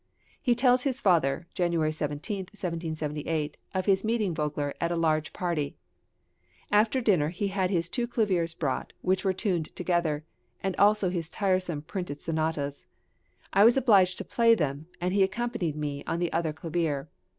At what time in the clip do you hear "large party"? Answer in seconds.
4.95-5.75